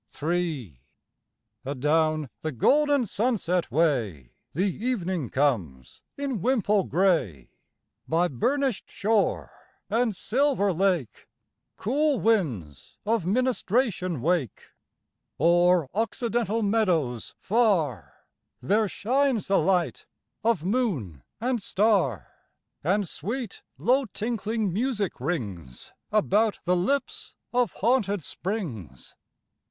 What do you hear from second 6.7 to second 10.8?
gray; By burnished shore and silver